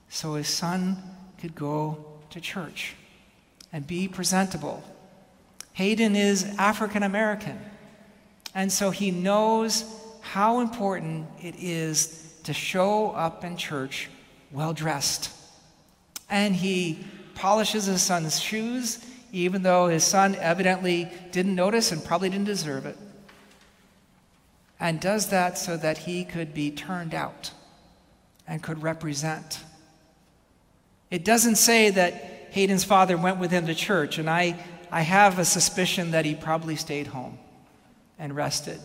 so 0.10 0.36
his 0.36 0.48
son 0.48 1.02
could 1.42 1.56
go 1.56 2.06
to 2.30 2.40
church 2.40 2.96
and 3.72 3.88
be 3.88 4.08
presentable 4.08 4.84
Hayden 5.74 6.16
is 6.16 6.44
African 6.60 7.02
American. 7.02 7.60
And 8.54 8.72
so 8.72 8.92
he 8.92 9.10
knows 9.10 9.84
how 10.22 10.60
important 10.60 11.28
it 11.42 11.56
is 11.58 12.36
to 12.44 12.54
show 12.54 13.12
up 13.12 13.44
in 13.44 13.58
church 13.58 14.10
well 14.54 14.74
dressed. 14.74 15.32
And 16.30 16.56
he 16.56 17.04
polishes 17.36 17.86
his 17.86 18.02
son's 18.02 18.40
shoes, 18.40 19.06
even 19.34 19.64
though 19.64 19.88
his 19.88 20.06
son 20.06 20.36
evidently 20.36 21.12
didn't 21.32 21.56
notice 21.56 21.92
and 21.92 22.04
probably 22.04 22.30
didn't 22.30 22.46
deserve 22.46 22.86
it. 22.86 22.98
And 24.80 25.02
does 25.02 25.28
that 25.28 25.58
so 25.58 25.76
that 25.78 25.98
he 25.98 26.24
could 26.24 26.54
be 26.54 26.72
turned 26.72 27.14
out 27.14 27.52
and 28.48 28.64
could 28.64 28.82
represent. 28.82 29.60
It 31.10 31.26
doesn't 31.26 31.56
say 31.56 31.90
that 31.90 32.14
Hayden's 32.52 32.84
father 32.84 33.18
went 33.18 33.40
with 33.40 33.52
him 33.52 33.68
to 33.68 33.76
church, 33.76 34.18
and 34.18 34.30
I 34.30 34.64
I 34.94 35.02
have 35.02 35.40
a 35.40 35.46
suspicion 35.46 36.12
that 36.12 36.24
he 36.24 36.36
probably 36.36 36.76
stayed 36.76 37.08
home 37.08 37.40
and 38.20 38.36
rested. 38.36 38.80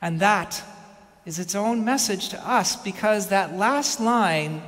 And 0.00 0.20
that 0.20 0.62
is 1.30 1.38
its 1.38 1.54
own 1.54 1.84
message 1.84 2.30
to 2.30 2.44
us 2.44 2.74
because 2.74 3.28
that 3.28 3.56
last 3.56 4.00
line, 4.00 4.60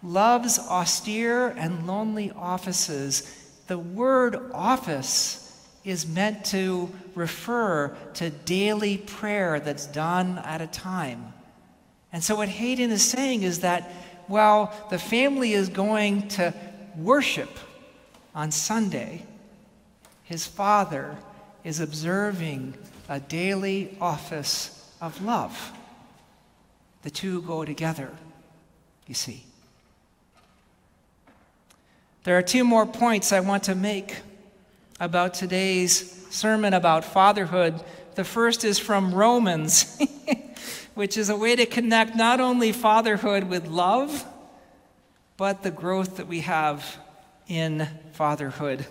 love's 0.00 0.56
austere 0.60 1.48
and 1.48 1.88
lonely 1.88 2.30
offices, 2.36 3.24
the 3.66 3.76
word 3.76 4.36
office 4.54 5.66
is 5.82 6.06
meant 6.06 6.44
to 6.44 6.88
refer 7.16 7.88
to 8.14 8.30
daily 8.30 8.96
prayer 8.96 9.58
that's 9.58 9.86
done 9.86 10.38
at 10.44 10.60
a 10.60 10.68
time. 10.68 11.32
And 12.12 12.22
so, 12.22 12.36
what 12.36 12.48
Hayden 12.48 12.92
is 12.92 13.02
saying 13.02 13.42
is 13.42 13.58
that 13.58 13.90
while 14.28 14.72
the 14.88 15.00
family 15.00 15.52
is 15.52 15.68
going 15.68 16.28
to 16.28 16.54
worship 16.96 17.50
on 18.36 18.52
Sunday, 18.52 19.26
his 20.22 20.46
father 20.46 21.16
is 21.64 21.80
observing 21.80 22.74
a 23.08 23.18
daily 23.18 23.96
office 24.00 24.78
of 25.02 25.22
love. 25.22 25.72
The 27.02 27.10
two 27.10 27.42
go 27.42 27.64
together, 27.64 28.10
you 29.06 29.14
see. 29.14 29.44
There 32.24 32.38
are 32.38 32.42
two 32.42 32.62
more 32.62 32.86
points 32.86 33.32
I 33.32 33.40
want 33.40 33.64
to 33.64 33.74
make 33.74 34.18
about 35.00 35.34
today's 35.34 36.26
sermon 36.30 36.72
about 36.72 37.04
fatherhood. 37.04 37.82
The 38.14 38.22
first 38.22 38.64
is 38.64 38.78
from 38.78 39.12
Romans, 39.12 40.00
which 40.94 41.18
is 41.18 41.28
a 41.28 41.36
way 41.36 41.56
to 41.56 41.66
connect 41.66 42.14
not 42.14 42.40
only 42.40 42.70
fatherhood 42.70 43.44
with 43.44 43.66
love, 43.66 44.24
but 45.36 45.64
the 45.64 45.72
growth 45.72 46.18
that 46.18 46.28
we 46.28 46.40
have 46.40 46.98
in 47.48 47.88
fatherhood 48.12 48.86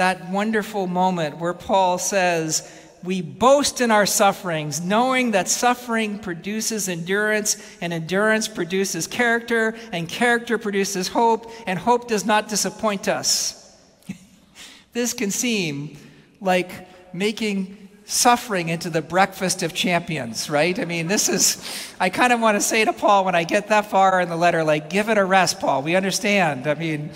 that 0.00 0.30
wonderful 0.30 0.86
moment 0.86 1.36
where 1.36 1.52
Paul 1.52 1.98
says, 1.98 2.66
We 3.02 3.22
boast 3.22 3.80
in 3.80 3.90
our 3.90 4.04
sufferings, 4.04 4.80
knowing 4.80 5.30
that 5.30 5.48
suffering 5.48 6.18
produces 6.18 6.88
endurance, 6.88 7.56
and 7.80 7.92
endurance 7.92 8.46
produces 8.46 9.06
character, 9.06 9.74
and 9.92 10.08
character 10.08 10.58
produces 10.58 11.08
hope, 11.08 11.50
and 11.66 11.78
hope 11.78 12.08
does 12.08 12.26
not 12.26 12.48
disappoint 12.48 13.08
us. 13.08 13.74
this 14.92 15.14
can 15.14 15.30
seem 15.30 15.96
like 16.40 16.88
making 17.14 17.88
suffering 18.04 18.68
into 18.68 18.90
the 18.90 19.00
breakfast 19.00 19.62
of 19.62 19.72
champions, 19.72 20.50
right? 20.50 20.78
I 20.78 20.84
mean, 20.84 21.06
this 21.06 21.28
is, 21.28 21.94
I 22.00 22.10
kind 22.10 22.32
of 22.32 22.40
want 22.40 22.56
to 22.56 22.60
say 22.60 22.84
to 22.84 22.92
Paul 22.92 23.24
when 23.24 23.34
I 23.34 23.44
get 23.44 23.68
that 23.68 23.86
far 23.86 24.20
in 24.20 24.28
the 24.28 24.36
letter, 24.36 24.64
like, 24.64 24.90
give 24.90 25.08
it 25.08 25.16
a 25.16 25.24
rest, 25.24 25.60
Paul. 25.60 25.82
We 25.82 25.94
understand. 25.94 26.66
I 26.66 26.74
mean, 26.74 27.12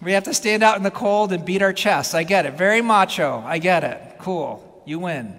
we 0.00 0.12
have 0.12 0.24
to 0.24 0.34
stand 0.34 0.62
out 0.62 0.76
in 0.76 0.84
the 0.84 0.92
cold 0.92 1.32
and 1.32 1.44
beat 1.44 1.60
our 1.60 1.72
chests. 1.72 2.14
I 2.14 2.22
get 2.22 2.46
it. 2.46 2.54
Very 2.54 2.80
macho. 2.80 3.42
I 3.44 3.58
get 3.58 3.82
it. 3.82 4.00
Cool. 4.18 4.64
You 4.88 5.00
win. 5.00 5.38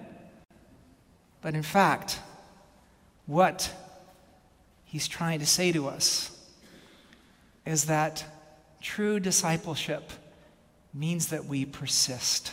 But 1.42 1.56
in 1.56 1.64
fact, 1.64 2.20
what 3.26 3.74
he's 4.86 5.08
trying 5.08 5.40
to 5.40 5.48
say 5.48 5.72
to 5.72 5.88
us 5.88 6.38
is 7.66 7.86
that 7.86 8.24
true 8.80 9.20
discipleship 9.20 10.12
means 10.94 11.30
that 11.30 11.46
we 11.46 11.66
persist. 11.66 12.52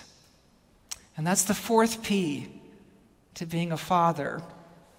And 1.19 1.27
that's 1.27 1.45
the 1.45 1.53
fourth 1.53 2.03
P 2.03 2.49
to 3.35 3.45
being 3.45 3.73
a 3.73 3.77
father 3.77 4.41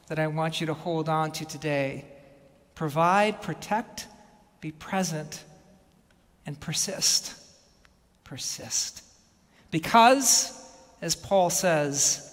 that 0.06 0.20
I 0.20 0.28
want 0.28 0.62
you 0.62 0.68
to 0.68 0.76
hold 0.76 1.10
on 1.10 1.32
to 1.32 1.46
today. 1.46 2.06
Provide, 2.76 3.42
protect, 3.42 4.06
be 4.62 4.72
present, 4.72 5.44
and 6.46 6.60
persist. 6.60 7.34
Persist. 8.24 9.02
Because, 9.72 10.57
as 11.02 11.16
Paul 11.16 11.50
says, 11.50 12.24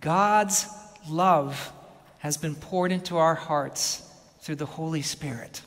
God's 0.00 0.66
love 1.08 1.72
has 2.18 2.36
been 2.36 2.54
poured 2.54 2.92
into 2.92 3.16
our 3.16 3.34
hearts 3.34 4.02
through 4.40 4.56
the 4.56 4.66
Holy 4.66 5.02
Spirit 5.02 5.62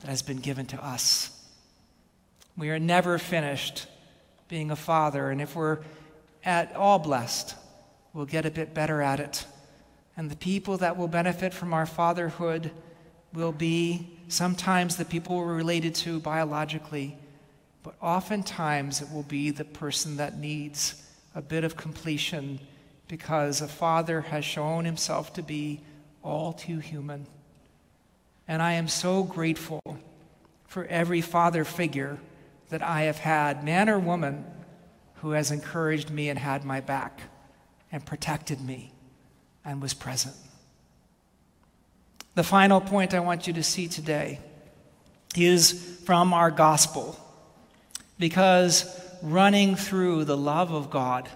that 0.00 0.08
has 0.08 0.22
been 0.22 0.38
given 0.38 0.66
to 0.66 0.84
us. 0.84 1.30
We 2.56 2.70
are 2.70 2.78
never 2.78 3.18
finished 3.18 3.86
being 4.48 4.70
a 4.70 4.76
father, 4.76 5.30
and 5.30 5.40
if 5.40 5.56
we're 5.56 5.78
at 6.44 6.74
all 6.76 6.98
blessed, 6.98 7.54
we'll 8.12 8.26
get 8.26 8.44
a 8.44 8.50
bit 8.50 8.74
better 8.74 9.00
at 9.00 9.20
it. 9.20 9.46
And 10.16 10.30
the 10.30 10.36
people 10.36 10.76
that 10.78 10.96
will 10.96 11.08
benefit 11.08 11.54
from 11.54 11.72
our 11.72 11.86
fatherhood 11.86 12.70
will 13.32 13.52
be 13.52 14.18
sometimes 14.28 14.96
the 14.96 15.04
people 15.04 15.36
we're 15.36 15.54
related 15.54 15.94
to 15.94 16.20
biologically, 16.20 17.16
but 17.82 17.94
oftentimes 18.02 19.00
it 19.00 19.10
will 19.10 19.22
be 19.22 19.50
the 19.50 19.64
person 19.64 20.18
that 20.18 20.38
needs 20.38 21.02
a 21.34 21.42
bit 21.42 21.64
of 21.64 21.76
completion 21.76 22.58
because 23.08 23.60
a 23.60 23.68
father 23.68 24.22
has 24.22 24.44
shown 24.44 24.84
himself 24.84 25.32
to 25.34 25.42
be 25.42 25.80
all 26.22 26.52
too 26.52 26.78
human. 26.78 27.26
And 28.48 28.62
I 28.62 28.72
am 28.72 28.88
so 28.88 29.22
grateful 29.22 29.80
for 30.66 30.84
every 30.86 31.20
father 31.20 31.64
figure 31.64 32.18
that 32.70 32.82
I 32.82 33.02
have 33.02 33.18
had, 33.18 33.64
man 33.64 33.88
or 33.88 33.98
woman, 33.98 34.44
who 35.16 35.32
has 35.32 35.50
encouraged 35.50 36.10
me 36.10 36.28
and 36.28 36.38
had 36.38 36.64
my 36.64 36.80
back 36.80 37.20
and 37.90 38.04
protected 38.04 38.60
me 38.60 38.92
and 39.64 39.80
was 39.80 39.94
present. 39.94 40.34
The 42.34 42.42
final 42.42 42.80
point 42.80 43.12
I 43.12 43.20
want 43.20 43.46
you 43.46 43.52
to 43.52 43.62
see 43.62 43.88
today 43.88 44.40
is 45.36 46.00
from 46.04 46.32
our 46.32 46.50
gospel 46.50 47.18
because 48.18 49.01
running 49.22 49.76
through 49.76 50.24
the 50.24 50.36
love 50.36 50.72
of 50.72 50.90
God 50.90 51.28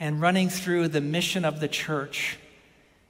and 0.00 0.20
running 0.20 0.48
through 0.48 0.88
the 0.88 1.00
mission 1.00 1.44
of 1.44 1.60
the 1.60 1.68
church 1.68 2.38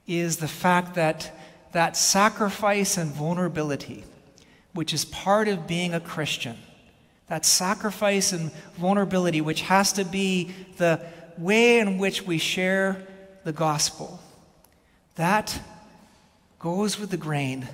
is 0.06 0.36
the 0.36 0.48
fact 0.48 0.94
that 0.96 1.32
that 1.72 1.96
sacrifice 1.96 2.96
and 2.96 3.12
vulnerability, 3.12 4.04
which 4.74 4.92
is 4.92 5.04
part 5.04 5.48
of 5.48 5.66
being 5.66 5.92
a 5.92 6.00
Christian, 6.00 6.56
that 7.26 7.44
sacrifice 7.44 8.32
and 8.32 8.52
vulnerability, 8.76 9.40
which 9.40 9.62
has 9.62 9.92
to 9.94 10.04
be 10.04 10.52
the 10.76 11.00
way 11.36 11.80
in 11.80 11.98
which 11.98 12.22
we 12.22 12.38
share 12.38 13.06
the 13.44 13.52
gospel, 13.52 14.20
that 15.16 15.60
goes 16.58 16.98
with 16.98 17.10
the 17.10 17.16
grain 17.16 17.68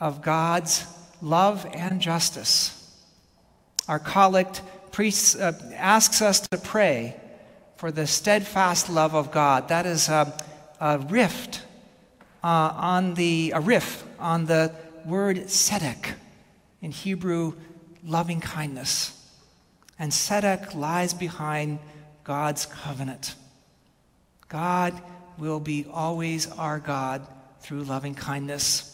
of 0.00 0.22
God's 0.22 0.86
love 1.22 1.66
and 1.72 2.00
justice. 2.00 2.75
Our 3.88 3.98
collect 3.98 4.62
priest, 4.90 5.38
uh, 5.38 5.52
asks 5.74 6.22
us 6.22 6.40
to 6.40 6.58
pray 6.58 7.16
for 7.76 7.90
the 7.90 8.06
steadfast 8.06 8.88
love 8.88 9.14
of 9.14 9.30
God. 9.30 9.68
That 9.68 9.86
is 9.86 10.08
a, 10.08 10.32
a 10.80 10.98
rift 10.98 11.62
uh, 12.42 12.72
on 12.74 13.14
the 13.14 13.52
a 13.54 13.60
riff 13.60 14.04
on 14.18 14.46
the 14.46 14.72
word 15.04 15.36
tzedek 15.36 16.14
in 16.80 16.90
Hebrew, 16.90 17.54
loving 18.04 18.40
kindness. 18.40 19.12
And 19.98 20.12
tzedek 20.12 20.74
lies 20.74 21.14
behind 21.14 21.78
God's 22.24 22.66
covenant. 22.66 23.34
God 24.48 24.94
will 25.38 25.60
be 25.60 25.86
always 25.92 26.50
our 26.52 26.78
God 26.78 27.26
through 27.60 27.82
loving 27.82 28.14
kindness. 28.14 28.92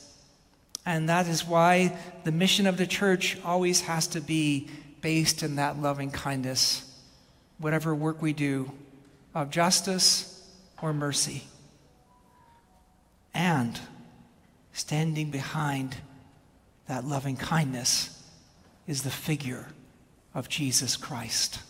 And 0.84 1.08
that 1.08 1.28
is 1.28 1.46
why 1.46 1.96
the 2.24 2.32
mission 2.32 2.66
of 2.66 2.76
the 2.76 2.86
church 2.86 3.38
always 3.44 3.82
has 3.82 4.06
to 4.08 4.20
be 4.20 4.68
based 5.02 5.42
in 5.42 5.56
that 5.56 5.78
loving 5.80 6.10
kindness, 6.10 6.90
whatever 7.58 7.94
work 7.94 8.22
we 8.22 8.32
do 8.32 8.72
of 9.34 9.50
justice 9.50 10.48
or 10.80 10.92
mercy. 10.92 11.42
And 13.34 13.78
standing 14.72 15.30
behind 15.30 15.96
that 16.88 17.04
loving 17.04 17.36
kindness 17.36 18.22
is 18.86 19.02
the 19.02 19.10
figure 19.10 19.68
of 20.34 20.48
Jesus 20.48 20.96
Christ. 20.96 21.60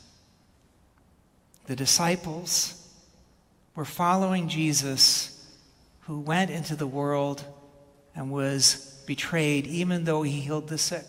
The 1.66 1.76
disciples 1.76 2.88
were 3.74 3.84
following 3.84 4.48
Jesus 4.48 5.28
who 6.02 6.20
went 6.20 6.50
into 6.50 6.76
the 6.76 6.86
world 6.86 7.44
and 8.14 8.30
was 8.30 9.02
betrayed 9.06 9.66
even 9.66 10.04
though 10.04 10.22
he 10.22 10.40
healed 10.40 10.68
the 10.68 10.78
sick, 10.78 11.06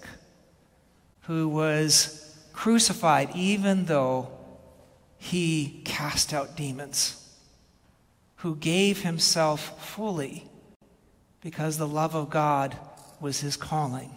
who 1.24 1.48
was 1.48 2.38
crucified 2.54 3.30
even 3.36 3.86
though 3.86 4.30
he 5.18 5.82
cast 5.86 6.34
out 6.34 6.56
demons, 6.56 7.36
who 8.38 8.56
gave 8.56 9.02
himself 9.02 9.82
fully 9.96 10.46
because 11.42 11.78
the 11.78 11.88
love 11.88 12.16
of 12.16 12.30
God 12.30 12.78
was 13.20 13.40
his 13.40 13.56
calling. 13.56 14.14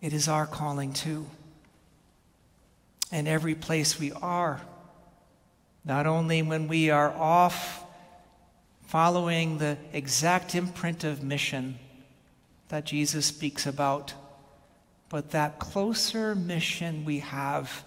It 0.00 0.12
is 0.12 0.28
our 0.28 0.46
calling 0.46 0.92
too. 0.92 1.26
And 3.10 3.26
every 3.26 3.54
place 3.54 3.98
we 3.98 4.12
are, 4.12 4.60
not 5.84 6.06
only 6.06 6.42
when 6.42 6.68
we 6.68 6.90
are 6.90 7.10
off 7.10 7.84
following 8.86 9.58
the 9.58 9.76
exact 9.92 10.54
imprint 10.54 11.04
of 11.04 11.22
mission 11.22 11.78
that 12.68 12.84
Jesus 12.84 13.26
speaks 13.26 13.66
about, 13.66 14.14
but 15.08 15.30
that 15.30 15.58
closer 15.58 16.34
mission 16.34 17.04
we 17.04 17.20
have 17.20 17.84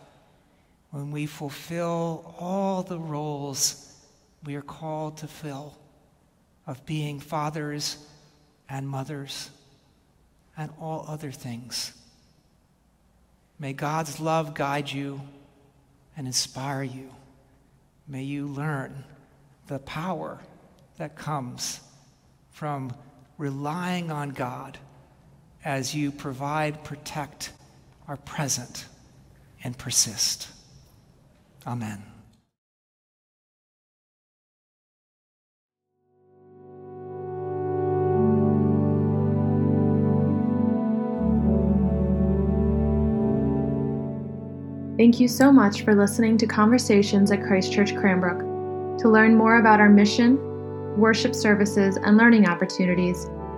when 0.91 1.11
we 1.11 1.25
fulfill 1.25 2.35
all 2.39 2.83
the 2.83 2.99
roles 2.99 3.87
we 4.43 4.55
are 4.55 4.61
called 4.61 5.17
to 5.17 5.27
fill 5.27 5.77
of 6.65 6.85
being 6.85 7.19
fathers 7.19 7.97
and 8.69 8.87
mothers 8.87 9.49
and 10.57 10.71
all 10.79 11.05
other 11.07 11.31
things. 11.31 11.93
May 13.59 13.73
God's 13.73 14.19
love 14.19 14.53
guide 14.53 14.91
you 14.91 15.21
and 16.17 16.25
inspire 16.25 16.83
you. 16.83 17.09
May 18.07 18.23
you 18.23 18.47
learn 18.47 19.03
the 19.67 19.79
power 19.79 20.39
that 20.97 21.15
comes 21.15 21.79
from 22.51 22.93
relying 23.37 24.11
on 24.11 24.31
God 24.31 24.77
as 25.63 25.95
you 25.95 26.11
provide, 26.11 26.83
protect, 26.83 27.51
are 28.07 28.17
present, 28.17 28.85
and 29.63 29.77
persist. 29.77 30.49
Amen. 31.65 32.03
Thank 44.97 45.19
you 45.19 45.27
so 45.27 45.51
much 45.51 45.81
for 45.81 45.95
listening 45.95 46.37
to 46.37 46.45
Conversations 46.45 47.31
at 47.31 47.41
Christ 47.41 47.73
Church 47.73 47.95
Cranbrook. 47.95 48.99
To 48.99 49.09
learn 49.09 49.35
more 49.35 49.57
about 49.57 49.79
our 49.79 49.89
mission, 49.89 50.37
worship 50.95 51.33
services, 51.33 51.97
and 51.97 52.17
learning 52.17 52.47
opportunities, 52.47 53.25